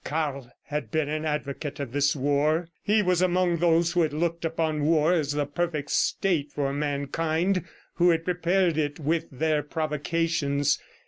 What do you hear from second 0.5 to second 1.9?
had been an advocate